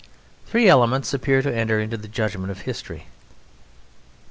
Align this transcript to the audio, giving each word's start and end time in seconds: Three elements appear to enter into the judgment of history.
Three 0.47 0.67
elements 0.67 1.13
appear 1.13 1.43
to 1.43 1.55
enter 1.55 1.79
into 1.79 1.95
the 1.95 2.07
judgment 2.07 2.49
of 2.49 2.61
history. 2.61 3.05